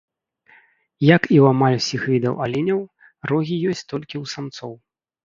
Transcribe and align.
Як 1.15 1.21
і 1.35 1.35
ў 1.35 1.45
амаль 1.53 1.75
усіх 1.79 2.01
відаў 2.13 2.33
аленяў, 2.45 2.79
рогі 3.33 3.55
ёсць 3.73 3.85
толькі 3.95 4.15
ў 4.23 4.33
самцоў. 4.33 4.73